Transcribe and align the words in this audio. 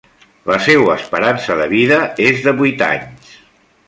La 0.51 0.55
seua 0.67 0.95
esperança 1.01 1.57
de 1.61 1.67
vida 1.75 1.99
és 2.29 2.41
de 2.47 2.55
vuit 2.63 2.83
anys. 2.91 3.31